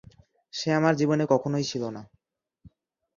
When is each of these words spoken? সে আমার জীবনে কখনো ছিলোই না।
সে 0.53 0.69
আমার 0.73 0.93
জীবনে 0.95 1.23
কখনো 1.33 1.57
ছিলোই 1.61 1.91
না। 1.91 2.01